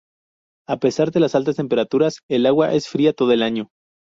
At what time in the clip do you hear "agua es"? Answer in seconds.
2.47-2.87